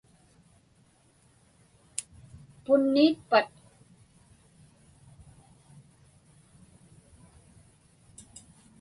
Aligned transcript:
Punniitpat? 2.65 3.47